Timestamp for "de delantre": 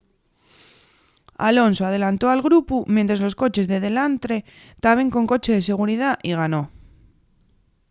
3.71-4.35